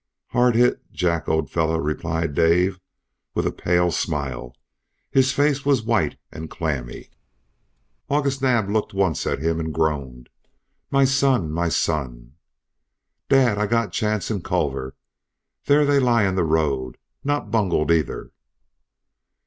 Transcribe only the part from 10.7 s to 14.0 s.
"My son! My son!" "Dad I got